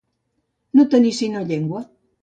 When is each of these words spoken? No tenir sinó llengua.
No 0.79 0.87
tenir 0.95 1.15
sinó 1.21 1.47
llengua. 1.55 1.89